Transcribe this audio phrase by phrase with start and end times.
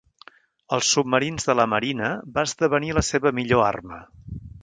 [0.77, 4.01] Els submarins de la marina va esdevenir la seva millor arma.